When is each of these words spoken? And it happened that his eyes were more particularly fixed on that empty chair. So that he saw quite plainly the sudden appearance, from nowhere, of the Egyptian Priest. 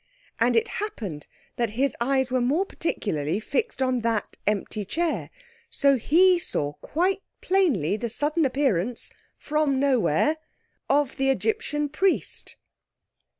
And 0.39 0.55
it 0.55 0.67
happened 0.81 1.27
that 1.57 1.69
his 1.77 1.95
eyes 2.01 2.31
were 2.31 2.41
more 2.41 2.65
particularly 2.65 3.39
fixed 3.39 3.83
on 3.83 3.99
that 3.99 4.35
empty 4.47 4.83
chair. 4.83 5.29
So 5.69 5.91
that 5.93 6.01
he 6.05 6.39
saw 6.39 6.73
quite 6.81 7.21
plainly 7.39 7.97
the 7.97 8.09
sudden 8.09 8.43
appearance, 8.43 9.11
from 9.37 9.79
nowhere, 9.79 10.37
of 10.89 11.17
the 11.17 11.29
Egyptian 11.29 11.87
Priest. 11.87 12.55